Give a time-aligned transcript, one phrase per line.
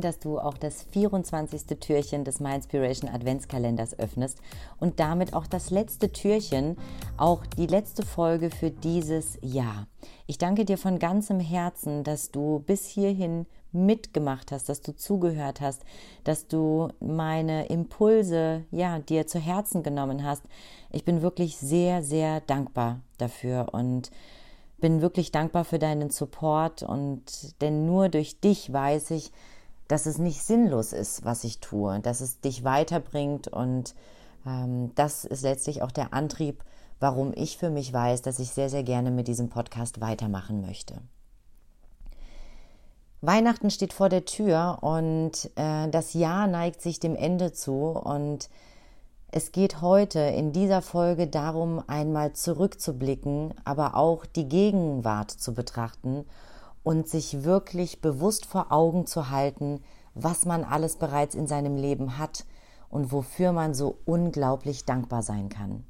[0.00, 1.78] Dass du auch das 24.
[1.78, 4.38] Türchen des My Inspiration Adventskalenders öffnest
[4.78, 6.76] und damit auch das letzte Türchen,
[7.16, 9.86] auch die letzte Folge für dieses Jahr.
[10.26, 15.60] Ich danke dir von ganzem Herzen, dass du bis hierhin mitgemacht hast, dass du zugehört
[15.60, 15.84] hast,
[16.24, 20.42] dass du meine Impulse ja dir zu Herzen genommen hast.
[20.90, 24.10] Ich bin wirklich sehr sehr dankbar dafür und
[24.80, 29.30] bin wirklich dankbar für deinen Support und denn nur durch dich weiß ich,
[29.90, 33.96] dass es nicht sinnlos ist, was ich tue, dass es dich weiterbringt und
[34.46, 36.62] ähm, das ist letztlich auch der Antrieb,
[37.00, 40.94] warum ich für mich weiß, dass ich sehr, sehr gerne mit diesem Podcast weitermachen möchte.
[43.20, 48.48] Weihnachten steht vor der Tür und äh, das Jahr neigt sich dem Ende zu und
[49.32, 56.26] es geht heute in dieser Folge darum, einmal zurückzublicken, aber auch die Gegenwart zu betrachten
[56.82, 59.80] und sich wirklich bewusst vor Augen zu halten,
[60.14, 62.44] was man alles bereits in seinem Leben hat
[62.88, 65.84] und wofür man so unglaublich dankbar sein kann.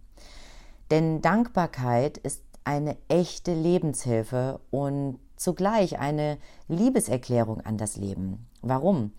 [0.91, 6.39] Denn Dankbarkeit ist eine echte Lebenshilfe und zugleich eine
[6.69, 8.47] Liebeserklärung an das Leben.
[8.61, 9.13] Warum?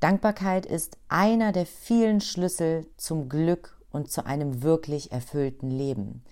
[0.00, 6.22] Dankbarkeit ist einer der vielen Schlüssel zum Glück und zu einem wirklich erfüllten Leben.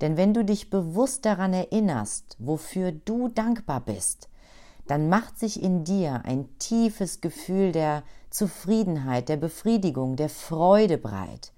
[0.00, 4.28] Denn wenn du dich bewusst daran erinnerst, wofür du dankbar bist,
[4.92, 11.54] dann macht sich in dir ein tiefes Gefühl der Zufriedenheit, der Befriedigung, der Freude breit.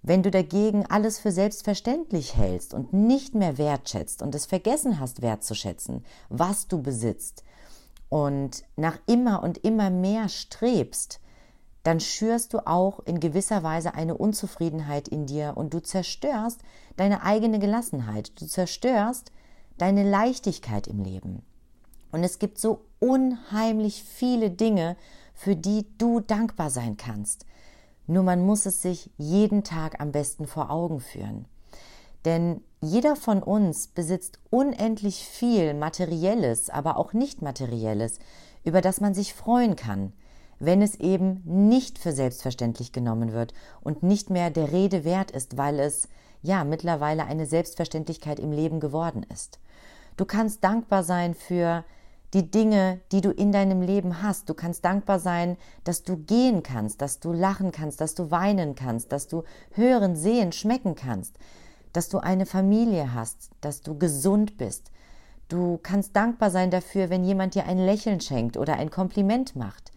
[0.00, 5.20] Wenn du dagegen alles für selbstverständlich hältst und nicht mehr wertschätzt und es vergessen hast
[5.20, 7.44] wertzuschätzen, was du besitzt
[8.08, 11.20] und nach immer und immer mehr strebst,
[11.82, 16.62] dann schürst du auch in gewisser Weise eine Unzufriedenheit in dir und du zerstörst
[16.96, 19.32] deine eigene Gelassenheit, du zerstörst
[19.76, 21.42] deine Leichtigkeit im Leben.
[22.10, 24.96] Und es gibt so unheimlich viele Dinge,
[25.34, 27.46] für die du dankbar sein kannst.
[28.06, 31.44] Nur man muss es sich jeden Tag am besten vor Augen führen.
[32.24, 38.18] Denn jeder von uns besitzt unendlich viel Materielles, aber auch nicht Materielles,
[38.64, 40.12] über das man sich freuen kann,
[40.58, 45.56] wenn es eben nicht für selbstverständlich genommen wird und nicht mehr der Rede wert ist,
[45.56, 46.08] weil es
[46.42, 49.58] ja mittlerweile eine Selbstverständlichkeit im Leben geworden ist.
[50.16, 51.84] Du kannst dankbar sein für
[52.34, 54.48] die Dinge, die du in deinem Leben hast.
[54.48, 58.74] Du kannst dankbar sein, dass du gehen kannst, dass du lachen kannst, dass du weinen
[58.74, 61.34] kannst, dass du hören, sehen, schmecken kannst,
[61.92, 64.90] dass du eine Familie hast, dass du gesund bist.
[65.48, 69.90] Du kannst dankbar sein dafür, wenn jemand dir ein Lächeln schenkt oder ein Kompliment macht.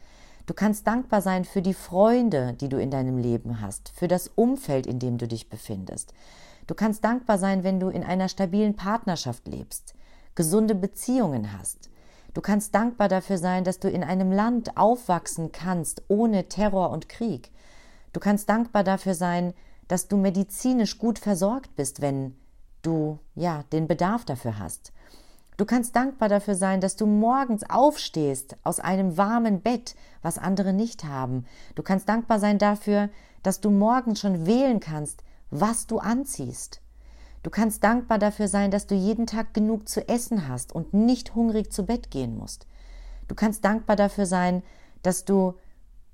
[0.46, 4.30] Du kannst dankbar sein für die Freunde, die du in deinem Leben hast, für das
[4.30, 6.14] Umfeld, in dem du dich befindest.
[6.68, 9.94] Du kannst dankbar sein, wenn du in einer stabilen Partnerschaft lebst,
[10.36, 11.90] gesunde Beziehungen hast.
[12.34, 17.10] Du kannst dankbar dafür sein, dass du in einem Land aufwachsen kannst ohne Terror und
[17.10, 17.52] Krieg.
[18.14, 19.54] Du kannst dankbar dafür sein,
[19.88, 22.36] dass du medizinisch gut versorgt bist, wenn
[22.82, 24.94] du ja den Bedarf dafür hast.
[25.58, 30.74] Du kannst dankbar dafür sein, dass du morgens aufstehst aus einem warmen Bett, was andere
[30.74, 31.46] nicht haben.
[31.76, 33.10] Du kannst dankbar sein dafür,
[33.44, 36.82] dass du morgens schon wählen kannst, was du anziehst.
[37.44, 41.34] Du kannst dankbar dafür sein, dass du jeden Tag genug zu essen hast und nicht
[41.36, 42.68] hungrig zu Bett gehen musst.
[43.28, 44.64] Du kannst dankbar dafür sein,
[45.02, 45.56] dass du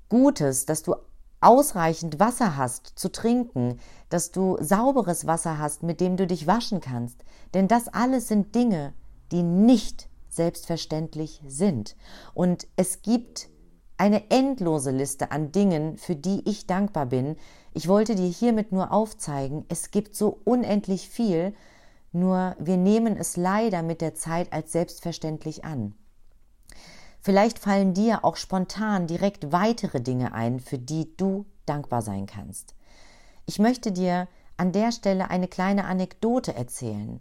[0.08, 0.94] Gutes, dass du
[1.40, 3.78] ausreichend Wasser hast zu trinken,
[4.08, 7.24] dass du sauberes Wasser hast, mit dem du dich waschen kannst.
[7.54, 8.94] Denn das alles sind Dinge,
[9.30, 11.96] die nicht selbstverständlich sind.
[12.34, 13.48] Und es gibt
[13.98, 17.36] eine endlose Liste an Dingen, für die ich dankbar bin.
[17.74, 21.54] Ich wollte dir hiermit nur aufzeigen, es gibt so unendlich viel,
[22.12, 25.94] nur wir nehmen es leider mit der Zeit als selbstverständlich an.
[27.20, 32.74] Vielleicht fallen dir auch spontan direkt weitere Dinge ein, für die du dankbar sein kannst.
[33.44, 37.20] Ich möchte dir an der Stelle eine kleine Anekdote erzählen.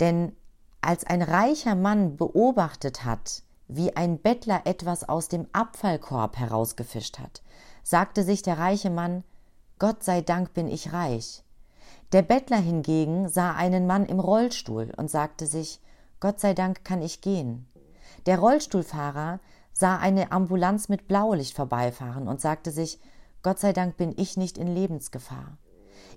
[0.00, 0.32] Denn
[0.80, 7.42] als ein reicher Mann beobachtet hat, wie ein Bettler etwas aus dem Abfallkorb herausgefischt hat,
[7.82, 9.24] sagte sich der reiche Mann
[9.78, 11.42] Gott sei Dank bin ich reich.
[12.12, 15.80] Der Bettler hingegen sah einen Mann im Rollstuhl und sagte sich
[16.20, 17.66] Gott sei Dank kann ich gehen.
[18.26, 19.40] Der Rollstuhlfahrer
[19.72, 23.00] sah eine Ambulanz mit Blaulicht vorbeifahren und sagte sich
[23.42, 25.58] Gott sei Dank bin ich nicht in Lebensgefahr.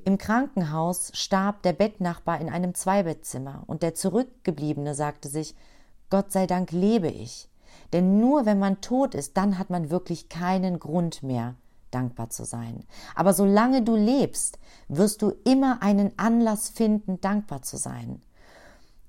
[0.05, 5.55] Im Krankenhaus starb der Bettnachbar in einem Zweibettzimmer und der Zurückgebliebene sagte sich,
[6.09, 7.49] Gott sei Dank lebe ich.
[7.93, 11.55] Denn nur wenn man tot ist, dann hat man wirklich keinen Grund mehr,
[11.91, 12.83] dankbar zu sein.
[13.15, 18.21] Aber solange du lebst, wirst du immer einen Anlass finden, dankbar zu sein.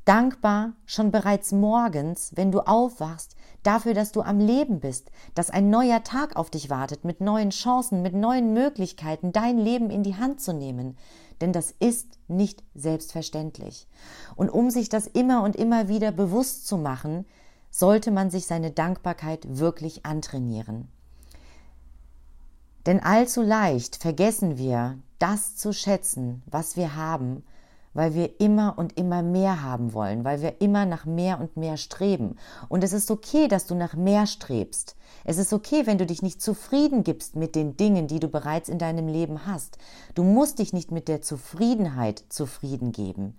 [0.07, 5.69] Dankbar schon bereits morgens, wenn du aufwachst, dafür, dass du am Leben bist, dass ein
[5.69, 10.17] neuer Tag auf dich wartet, mit neuen Chancen, mit neuen Möglichkeiten, dein Leben in die
[10.17, 10.97] Hand zu nehmen.
[11.41, 13.89] Denn das ist nicht selbstverständlich.
[14.37, 17.25] Und um sich das immer und immer wieder bewusst zu machen,
[17.71, 20.89] sollte man sich seine Dankbarkeit wirklich antrainieren.
[22.87, 27.45] Denn allzu leicht vergessen wir, das zu schätzen, was wir haben,
[27.93, 31.77] weil wir immer und immer mehr haben wollen, weil wir immer nach mehr und mehr
[31.77, 32.37] streben.
[32.69, 34.97] Und es ist okay, dass du nach mehr strebst.
[35.25, 38.69] Es ist okay, wenn du dich nicht zufrieden gibst mit den Dingen, die du bereits
[38.69, 39.79] in deinem Leben hast.
[40.15, 43.37] Du musst dich nicht mit der Zufriedenheit zufrieden geben.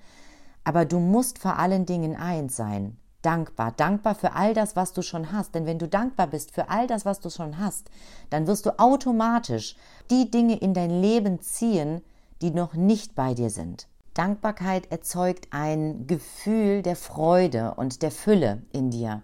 [0.63, 3.71] Aber du musst vor allen Dingen eins sein, dankbar.
[3.71, 5.56] Dankbar für all das, was du schon hast.
[5.56, 7.89] Denn wenn du dankbar bist für all das, was du schon hast,
[8.30, 9.75] dann wirst du automatisch
[10.09, 12.01] die Dinge in dein Leben ziehen,
[12.42, 13.88] die noch nicht bei dir sind.
[14.13, 19.21] Dankbarkeit erzeugt ein Gefühl der Freude und der Fülle in dir.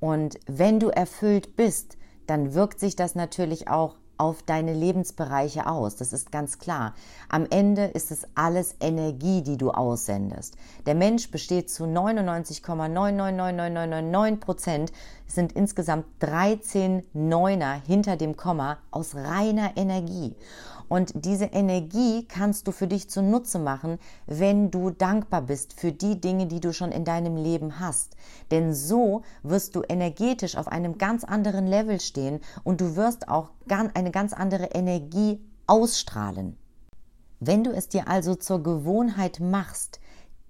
[0.00, 1.96] Und wenn du erfüllt bist,
[2.26, 5.96] dann wirkt sich das natürlich auch auf deine Lebensbereiche aus.
[5.96, 6.94] Das ist ganz klar.
[7.28, 10.56] Am Ende ist es alles Energie, die du aussendest.
[10.86, 14.92] Der Mensch besteht zu 99,999999 Prozent,
[15.26, 20.34] sind insgesamt 13 Neuner hinter dem Komma aus reiner Energie.
[20.88, 26.20] Und diese Energie kannst du für dich zunutze machen, wenn du dankbar bist für die
[26.20, 28.16] Dinge, die du schon in deinem Leben hast.
[28.50, 33.50] Denn so wirst du energetisch auf einem ganz anderen Level stehen und du wirst auch
[33.94, 36.56] eine ganz andere Energie ausstrahlen.
[37.40, 40.00] Wenn du es dir also zur Gewohnheit machst,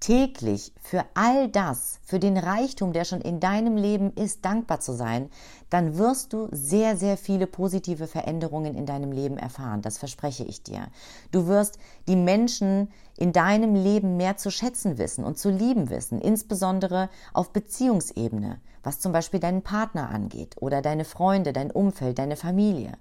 [0.04, 4.92] täglich für all das, für den Reichtum, der schon in deinem Leben ist, dankbar zu
[4.92, 5.30] sein,
[5.70, 9.80] dann wirst du sehr, sehr viele positive Veränderungen in deinem Leben erfahren.
[9.80, 10.88] Das verspreche ich dir.
[11.32, 16.20] Du wirst die Menschen in deinem Leben mehr zu schätzen wissen und zu lieben wissen,
[16.20, 22.36] insbesondere auf Beziehungsebene, was zum Beispiel deinen Partner angeht oder deine Freunde, dein Umfeld, deine
[22.36, 22.92] Familie.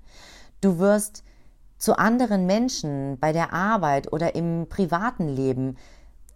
[0.61, 1.25] Du wirst
[1.77, 5.75] zu anderen Menschen bei der Arbeit oder im privaten Leben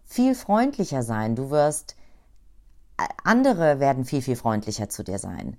[0.07, 1.35] viel freundlicher sein.
[1.35, 1.95] Du wirst,
[2.97, 5.57] äh, andere werden viel, viel freundlicher zu dir sein.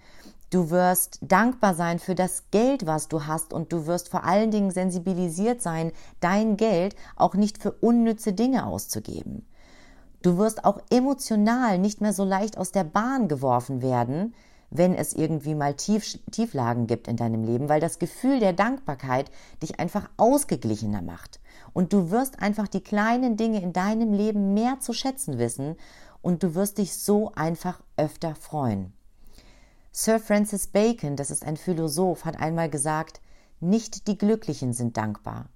[0.51, 4.51] Du wirst dankbar sein für das Geld, was du hast und du wirst vor allen
[4.51, 9.47] Dingen sensibilisiert sein, dein Geld auch nicht für unnütze Dinge auszugeben.
[10.23, 14.35] Du wirst auch emotional nicht mehr so leicht aus der Bahn geworfen werden,
[14.71, 19.31] wenn es irgendwie mal Tief, Tieflagen gibt in deinem Leben, weil das Gefühl der Dankbarkeit
[19.63, 21.41] dich einfach ausgeglichener macht.
[21.73, 25.77] Und du wirst einfach die kleinen Dinge in deinem Leben mehr zu schätzen wissen
[26.23, 28.93] und du wirst dich so einfach öfter freuen.
[29.93, 33.21] Sir Francis Bacon, das ist ein Philosoph, hat einmal gesagt,
[33.61, 35.49] nicht die Glücklichen sind dankbar,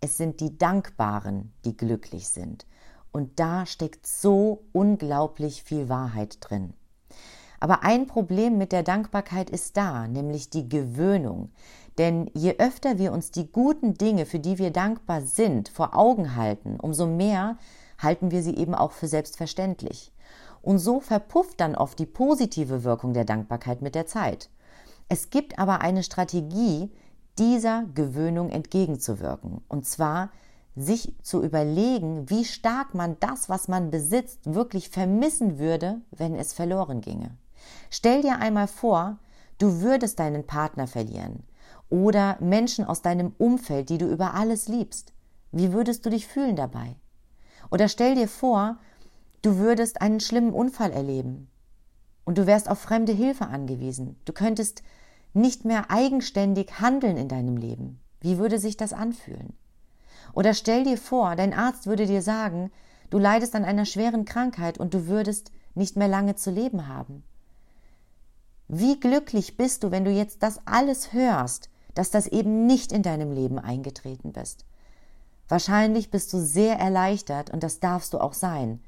[0.00, 2.66] es sind die Dankbaren, die glücklich sind.
[3.12, 6.74] Und da steckt so unglaublich viel Wahrheit drin.
[7.60, 11.50] Aber ein Problem mit der Dankbarkeit ist da, nämlich die Gewöhnung.
[11.98, 16.34] Denn je öfter wir uns die guten Dinge, für die wir dankbar sind, vor Augen
[16.36, 17.58] halten, umso mehr
[17.98, 20.10] halten wir sie eben auch für selbstverständlich.
[20.62, 24.48] Und so verpufft dann oft die positive Wirkung der Dankbarkeit mit der Zeit.
[25.08, 26.90] Es gibt aber eine Strategie,
[27.38, 29.62] dieser Gewöhnung entgegenzuwirken.
[29.68, 30.30] Und zwar
[30.76, 36.52] sich zu überlegen, wie stark man das, was man besitzt, wirklich vermissen würde, wenn es
[36.52, 37.36] verloren ginge.
[37.90, 39.18] Stell dir einmal vor,
[39.58, 41.44] du würdest deinen Partner verlieren
[41.88, 45.12] oder Menschen aus deinem Umfeld, die du über alles liebst.
[45.52, 46.94] Wie würdest du dich fühlen dabei?
[47.70, 48.78] Oder stell dir vor,
[49.42, 51.48] du würdest einen schlimmen Unfall erleben
[52.24, 54.16] und du wärst auf fremde Hilfe angewiesen.
[54.24, 54.82] Du könntest
[55.32, 58.00] nicht mehr eigenständig handeln in deinem Leben.
[58.20, 59.54] Wie würde sich das anfühlen?
[60.32, 62.70] Oder stell dir vor, dein Arzt würde dir sagen,
[63.10, 67.24] du leidest an einer schweren Krankheit und du würdest nicht mehr lange zu leben haben.
[68.72, 73.02] Wie glücklich bist du, wenn du jetzt das alles hörst, dass das eben nicht in
[73.02, 74.64] deinem Leben eingetreten bist.
[75.48, 78.78] Wahrscheinlich bist du sehr erleichtert und das darfst du auch sein.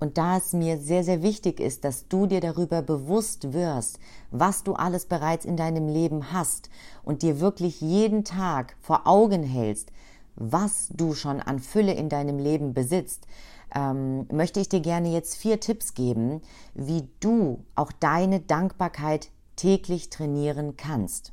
[0.00, 3.98] Und da es mir sehr, sehr wichtig ist, dass du dir darüber bewusst wirst,
[4.30, 6.70] was du alles bereits in deinem Leben hast
[7.04, 9.92] und dir wirklich jeden Tag vor Augen hältst,
[10.36, 13.26] was du schon an Fülle in deinem Leben besitzt,
[13.74, 16.42] ähm, möchte ich dir gerne jetzt vier Tipps geben,
[16.74, 21.32] wie du auch deine Dankbarkeit täglich trainieren kannst.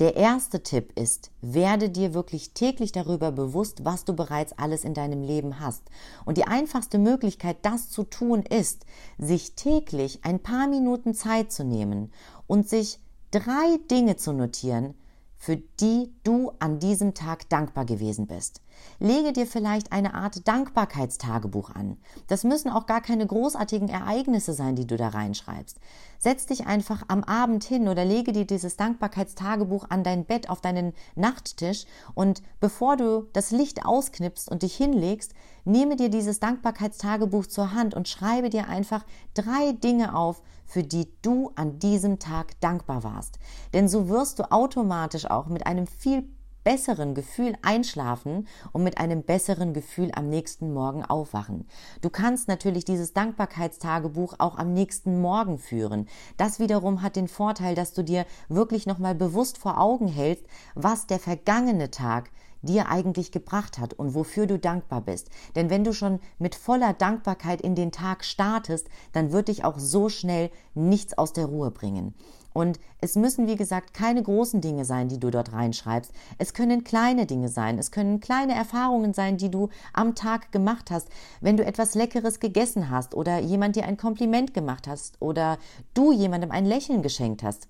[0.00, 4.92] Der erste Tipp ist, werde dir wirklich täglich darüber bewusst, was du bereits alles in
[4.92, 5.82] deinem Leben hast.
[6.24, 8.84] Und die einfachste Möglichkeit, das zu tun, ist,
[9.18, 12.12] sich täglich ein paar Minuten Zeit zu nehmen
[12.48, 12.98] und sich
[13.30, 14.94] drei Dinge zu notieren,
[15.44, 18.62] für die du an diesem Tag dankbar gewesen bist.
[18.98, 21.98] Lege dir vielleicht eine Art Dankbarkeitstagebuch an.
[22.28, 25.78] Das müssen auch gar keine großartigen Ereignisse sein, die du da reinschreibst.
[26.18, 30.62] Setz dich einfach am Abend hin oder lege dir dieses Dankbarkeitstagebuch an dein Bett auf
[30.62, 31.84] deinen Nachttisch
[32.14, 37.94] und bevor du das Licht ausknipst und dich hinlegst, nehme dir dieses Dankbarkeitstagebuch zur Hand
[37.94, 39.04] und schreibe dir einfach
[39.34, 43.38] drei Dinge auf, für die du an diesem Tag dankbar warst.
[43.72, 46.28] Denn so wirst du automatisch auch mit einem viel
[46.64, 51.68] besseren Gefühl einschlafen und mit einem besseren Gefühl am nächsten Morgen aufwachen.
[52.00, 56.08] Du kannst natürlich dieses Dankbarkeitstagebuch auch am nächsten Morgen führen.
[56.38, 61.06] Das wiederum hat den Vorteil, dass du dir wirklich nochmal bewusst vor Augen hältst, was
[61.06, 62.30] der vergangene Tag
[62.64, 65.30] dir eigentlich gebracht hat und wofür du dankbar bist.
[65.54, 69.78] Denn wenn du schon mit voller Dankbarkeit in den Tag startest, dann wird dich auch
[69.78, 72.14] so schnell nichts aus der Ruhe bringen.
[72.54, 76.12] Und es müssen, wie gesagt, keine großen Dinge sein, die du dort reinschreibst.
[76.38, 77.78] Es können kleine Dinge sein.
[77.80, 81.08] Es können kleine Erfahrungen sein, die du am Tag gemacht hast.
[81.40, 85.58] Wenn du etwas Leckeres gegessen hast oder jemand dir ein Kompliment gemacht hast oder
[85.94, 87.66] du jemandem ein Lächeln geschenkt hast.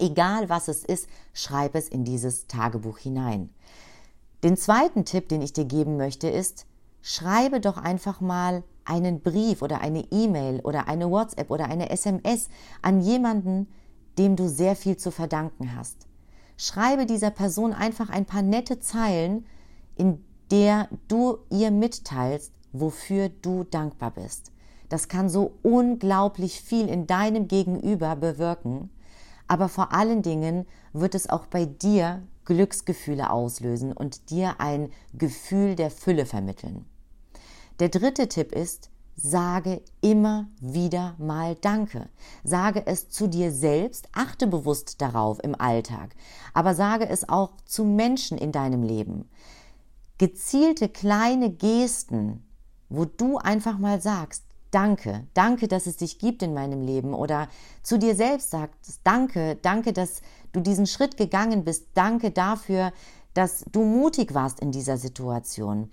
[0.00, 3.50] Egal was es ist, schreib es in dieses Tagebuch hinein.
[4.42, 6.66] Den zweiten Tipp, den ich dir geben möchte, ist,
[7.02, 12.48] schreibe doch einfach mal einen Brief oder eine E-Mail oder eine WhatsApp oder eine SMS
[12.82, 13.68] an jemanden,
[14.18, 16.06] dem du sehr viel zu verdanken hast.
[16.56, 19.46] Schreibe dieser Person einfach ein paar nette Zeilen,
[19.96, 24.52] in der du ihr mitteilst, wofür du dankbar bist.
[24.88, 28.90] Das kann so unglaublich viel in deinem Gegenüber bewirken,
[29.46, 35.76] aber vor allen Dingen wird es auch bei dir Glücksgefühle auslösen und dir ein Gefühl
[35.76, 36.84] der Fülle vermitteln.
[37.78, 42.08] Der dritte Tipp ist, sage immer wieder mal Danke.
[42.42, 46.16] Sage es zu dir selbst, achte bewusst darauf im Alltag,
[46.52, 49.30] aber sage es auch zu Menschen in deinem Leben.
[50.18, 52.42] Gezielte kleine Gesten,
[52.88, 57.48] wo du einfach mal sagst, Danke, danke, dass es dich gibt in meinem Leben oder
[57.82, 62.92] zu dir selbst sagst, danke, danke, dass du diesen Schritt gegangen bist, danke dafür,
[63.34, 65.90] dass du mutig warst in dieser Situation.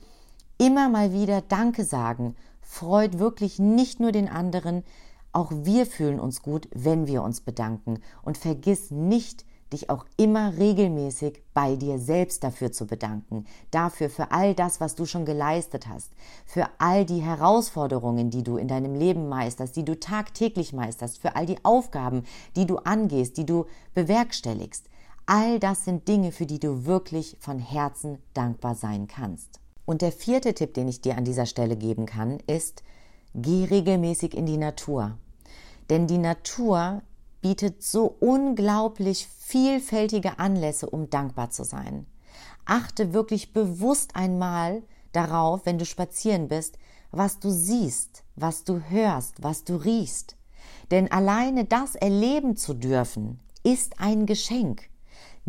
[0.58, 2.36] Immer mal wieder Danke sagen
[2.68, 4.84] freut wirklich nicht nur den anderen,
[5.32, 8.00] auch wir fühlen uns gut, wenn wir uns bedanken.
[8.24, 14.32] Und vergiss nicht, dich auch immer regelmäßig bei dir selbst dafür zu bedanken, dafür für
[14.32, 16.12] all das, was du schon geleistet hast,
[16.46, 21.36] für all die Herausforderungen, die du in deinem Leben meisterst, die du tagtäglich meisterst, für
[21.36, 22.24] all die Aufgaben,
[22.56, 24.86] die du angehst, die du bewerkstelligst.
[25.26, 29.60] All das sind Dinge, für die du wirklich von Herzen dankbar sein kannst.
[29.86, 32.84] Und der vierte Tipp, den ich dir an dieser Stelle geben kann, ist,
[33.34, 35.18] geh regelmäßig in die Natur.
[35.90, 37.02] Denn die Natur
[37.42, 42.06] bietet so unglaublich vielfältige Anlässe, um dankbar zu sein.
[42.66, 46.78] Achte wirklich bewusst einmal darauf, wenn du spazieren bist,
[47.12, 50.36] was du siehst, was du hörst, was du riechst.
[50.92, 54.90] Denn alleine das erleben zu dürfen, ist ein Geschenk.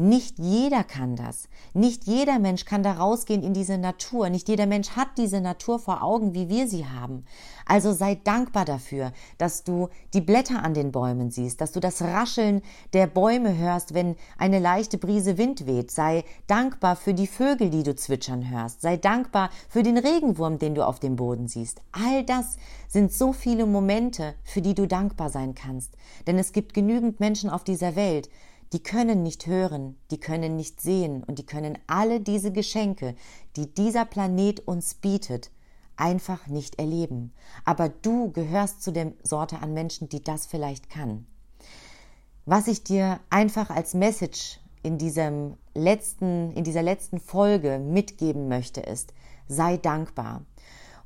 [0.00, 1.48] Nicht jeder kann das.
[1.74, 4.30] Nicht jeder Mensch kann da rausgehen in diese Natur.
[4.30, 7.24] Nicht jeder Mensch hat diese Natur vor Augen, wie wir sie haben.
[7.66, 12.00] Also sei dankbar dafür, dass du die Blätter an den Bäumen siehst, dass du das
[12.00, 12.62] Rascheln
[12.92, 15.90] der Bäume hörst, wenn eine leichte Brise Wind weht.
[15.90, 18.82] Sei dankbar für die Vögel, die du zwitschern hörst.
[18.82, 21.80] Sei dankbar für den Regenwurm, den du auf dem Boden siehst.
[21.90, 25.96] All das sind so viele Momente, für die du dankbar sein kannst.
[26.28, 28.30] Denn es gibt genügend Menschen auf dieser Welt,
[28.72, 33.14] die können nicht hören, die können nicht sehen und die können alle diese Geschenke,
[33.56, 35.50] die dieser Planet uns bietet,
[35.96, 37.32] einfach nicht erleben.
[37.64, 41.26] Aber du gehörst zu der Sorte an Menschen, die das vielleicht kann.
[42.46, 48.80] Was ich dir einfach als Message in diesem letzten, in dieser letzten Folge mitgeben möchte,
[48.80, 49.12] ist,
[49.48, 50.44] sei dankbar.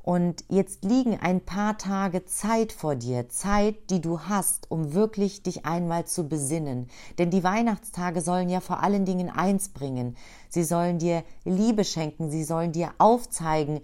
[0.03, 5.43] Und jetzt liegen ein paar Tage Zeit vor dir, Zeit, die du hast, um wirklich
[5.43, 6.89] dich einmal zu besinnen.
[7.17, 10.17] Denn die Weihnachtstage sollen ja vor allen Dingen eins bringen.
[10.49, 13.79] Sie sollen dir Liebe schenken, sie sollen dir aufzeigen,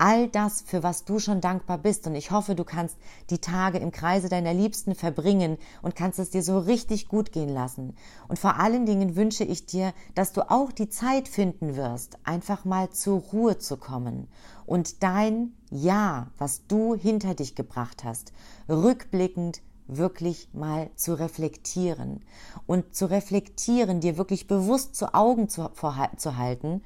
[0.00, 2.06] all das, für was du schon dankbar bist.
[2.06, 2.96] Und ich hoffe, du kannst
[3.28, 7.50] die Tage im Kreise deiner Liebsten verbringen und kannst es dir so richtig gut gehen
[7.50, 7.94] lassen.
[8.26, 12.64] Und vor allen Dingen wünsche ich dir, dass du auch die Zeit finden wirst, einfach
[12.64, 14.26] mal zur Ruhe zu kommen
[14.66, 18.32] und dein Ja, was du hinter dich gebracht hast,
[18.68, 22.20] rückblickend wirklich mal zu reflektieren
[22.66, 25.70] und zu reflektieren, dir wirklich bewusst zu Augen zu,
[26.16, 26.82] zu halten,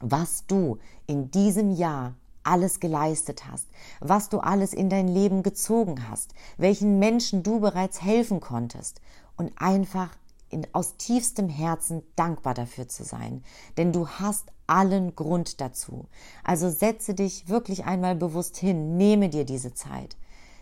[0.00, 3.66] was du in diesem Jahr alles geleistet hast,
[4.00, 9.00] was du alles in dein Leben gezogen hast, welchen Menschen du bereits helfen konntest
[9.36, 10.10] und einfach
[10.48, 13.42] in, aus tiefstem Herzen dankbar dafür zu sein,
[13.76, 16.06] denn du hast allen Grund dazu.
[16.44, 20.16] Also setze dich wirklich einmal bewusst hin, nehme dir diese Zeit.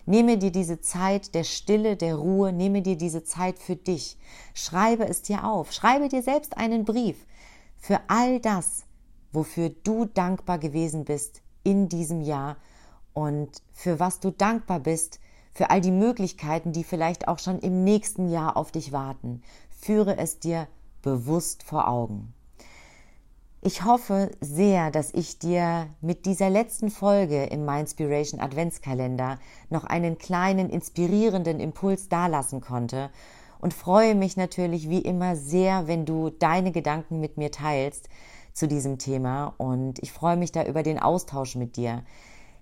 [0.06, 4.18] Nehme dir diese Zeit der Stille, der Ruhe, nehme dir diese Zeit für dich.
[4.52, 7.16] Schreibe es dir auf, schreibe dir selbst einen Brief
[7.78, 8.84] für all das,
[9.34, 12.56] wofür du dankbar gewesen bist in diesem Jahr
[13.12, 15.20] und für was du dankbar bist,
[15.52, 19.42] für all die Möglichkeiten, die vielleicht auch schon im nächsten Jahr auf dich warten.
[19.70, 20.66] Führe es dir
[21.02, 22.34] bewusst vor Augen.
[23.66, 29.38] Ich hoffe sehr, dass ich dir mit dieser letzten Folge im Mindspiration Adventskalender
[29.70, 33.10] noch einen kleinen inspirierenden Impuls dalassen konnte
[33.60, 38.10] und freue mich natürlich wie immer sehr, wenn du deine Gedanken mit mir teilst
[38.54, 42.04] zu diesem Thema und ich freue mich da über den Austausch mit dir.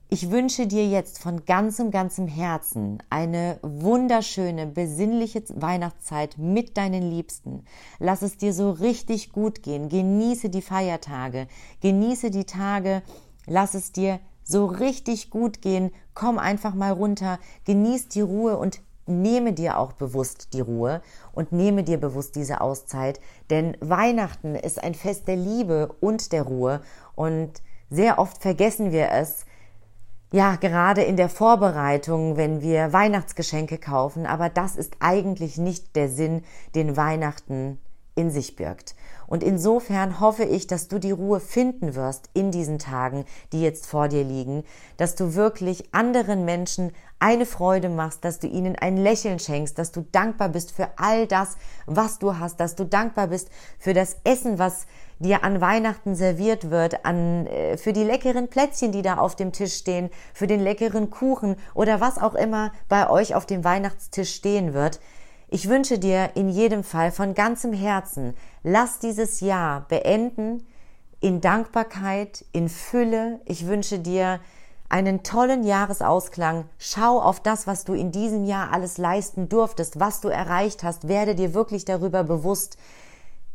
[0.08, 7.64] Ich wünsche dir jetzt von ganzem, ganzem Herzen eine wunderschöne, besinnliche Weihnachtszeit mit deinen Liebsten.
[7.98, 9.88] Lass es dir so richtig gut gehen.
[9.88, 11.46] Genieße die Feiertage.
[11.80, 13.02] Genieße die Tage.
[13.46, 15.92] Lass es dir so richtig gut gehen.
[16.12, 17.38] Komm einfach mal runter.
[17.64, 22.60] Genieß die Ruhe und nehme dir auch bewusst die Ruhe und nehme dir bewusst diese
[22.60, 26.80] Auszeit, denn Weihnachten ist ein Fest der Liebe und der Ruhe
[27.14, 29.44] und sehr oft vergessen wir es,
[30.32, 36.08] ja, gerade in der Vorbereitung, wenn wir Weihnachtsgeschenke kaufen, aber das ist eigentlich nicht der
[36.08, 36.42] Sinn,
[36.74, 37.78] den Weihnachten
[38.14, 38.94] in sich birgt.
[39.32, 43.24] Und insofern hoffe ich, dass du die Ruhe finden wirst in diesen Tagen,
[43.54, 44.62] die jetzt vor dir liegen,
[44.98, 49.90] dass du wirklich anderen Menschen eine Freude machst, dass du ihnen ein Lächeln schenkst, dass
[49.90, 53.48] du dankbar bist für all das, was du hast, dass du dankbar bist
[53.78, 54.86] für das Essen, was
[55.18, 59.52] dir an Weihnachten serviert wird, an, äh, für die leckeren Plätzchen, die da auf dem
[59.52, 64.34] Tisch stehen, für den leckeren Kuchen oder was auch immer bei euch auf dem Weihnachtstisch
[64.34, 65.00] stehen wird.
[65.54, 70.66] Ich wünsche dir in jedem Fall von ganzem Herzen, lass dieses Jahr beenden
[71.20, 73.40] in Dankbarkeit, in Fülle.
[73.44, 74.40] Ich wünsche dir
[74.88, 76.66] einen tollen Jahresausklang.
[76.78, 81.08] Schau auf das, was du in diesem Jahr alles leisten durftest, was du erreicht hast.
[81.08, 82.76] Werde dir wirklich darüber bewusst,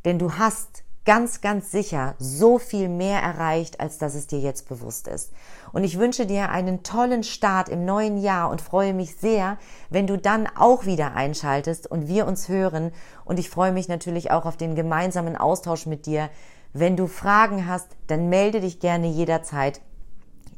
[0.03, 4.67] denn du hast ganz, ganz sicher so viel mehr erreicht, als dass es dir jetzt
[4.67, 5.31] bewusst ist.
[5.71, 9.57] Und ich wünsche dir einen tollen Start im neuen Jahr und freue mich sehr,
[9.89, 12.91] wenn du dann auch wieder einschaltest und wir uns hören.
[13.23, 16.29] Und ich freue mich natürlich auch auf den gemeinsamen Austausch mit dir.
[16.73, 19.79] Wenn du Fragen hast, dann melde dich gerne jederzeit.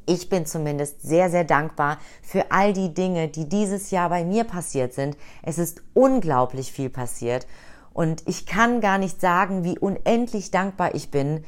[0.07, 4.45] Ich bin zumindest sehr, sehr dankbar für all die Dinge, die dieses Jahr bei mir
[4.45, 5.15] passiert sind.
[5.43, 7.45] Es ist unglaublich viel passiert.
[7.99, 11.43] Und ich kann gar nicht sagen, wie unendlich dankbar ich bin,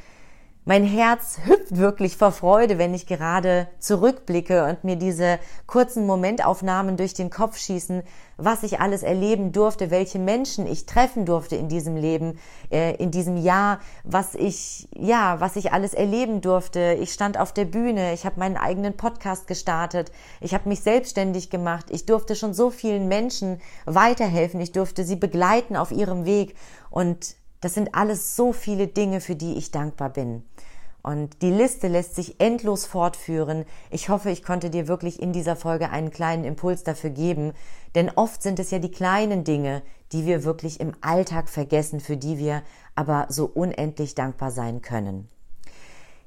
[0.72, 6.96] mein Herz hüpft wirklich vor Freude, wenn ich gerade zurückblicke und mir diese kurzen Momentaufnahmen
[6.96, 8.04] durch den Kopf schießen,
[8.38, 12.40] was ich alles erleben durfte, welche Menschen ich treffen durfte in diesem Leben,
[12.72, 16.98] äh, in diesem Jahr, was ich, ja, was ich alles erleben durfte.
[17.02, 21.50] Ich stand auf der Bühne, ich habe meinen eigenen Podcast gestartet, ich habe mich selbstständig
[21.50, 26.56] gemacht, ich durfte schon so vielen Menschen weiterhelfen, ich durfte sie begleiten auf ihrem Weg
[26.90, 30.44] und das sind alles so viele Dinge, für die ich dankbar bin.
[31.04, 33.66] Und die Liste lässt sich endlos fortführen.
[33.90, 37.54] Ich hoffe, ich konnte dir wirklich in dieser Folge einen kleinen Impuls dafür geben,
[37.96, 42.18] denn oft sind es ja die kleinen Dinge, die wir wirklich im Alltag vergessen, für
[42.18, 42.62] die wir
[42.94, 45.28] aber so unendlich dankbar sein können.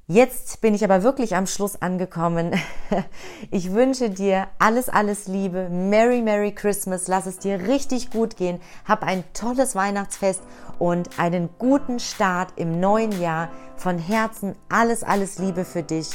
[0.06, 2.52] Jetzt bin ich aber wirklich am Schluss angekommen.
[3.50, 5.68] Ich wünsche dir alles, alles Liebe.
[5.68, 7.08] Merry, Merry Christmas.
[7.08, 8.60] Lass es dir richtig gut gehen.
[8.84, 10.42] Hab ein tolles Weihnachtsfest
[10.78, 13.50] und einen guten Start im neuen Jahr.
[13.76, 16.10] Von Herzen alles, alles Liebe für dich.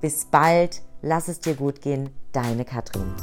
[0.00, 0.82] Bis bald.
[1.02, 2.10] Lass es dir gut gehen.
[2.32, 3.14] Deine Katrin.